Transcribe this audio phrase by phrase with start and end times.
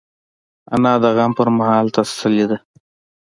[0.73, 2.57] انا د غم پر مهال تسل ده